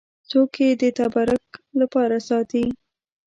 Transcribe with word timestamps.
څوک 0.29 0.51
یې 0.63 0.69
د 0.81 0.83
تبرک 0.97 1.45
لپاره 1.79 2.17
ساتي. 2.27 2.65